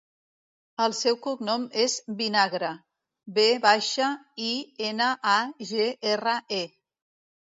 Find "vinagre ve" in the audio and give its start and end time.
2.21-3.45